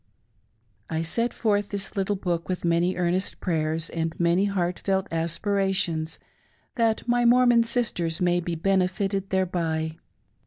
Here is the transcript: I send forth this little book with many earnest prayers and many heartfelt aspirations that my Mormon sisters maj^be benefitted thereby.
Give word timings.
I 0.89 1.03
send 1.03 1.31
forth 1.31 1.69
this 1.69 1.95
little 1.95 2.15
book 2.15 2.49
with 2.49 2.65
many 2.65 2.95
earnest 2.95 3.39
prayers 3.39 3.87
and 3.91 4.19
many 4.19 4.45
heartfelt 4.45 5.05
aspirations 5.11 6.17
that 6.73 7.07
my 7.07 7.23
Mormon 7.23 7.61
sisters 7.61 8.17
maj^be 8.19 8.59
benefitted 8.59 9.29
thereby. 9.29 9.99